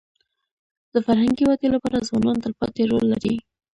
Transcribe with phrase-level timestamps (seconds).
[0.93, 3.35] د فرهنګي ودې لپاره ځوانان تلپاتې رول لري.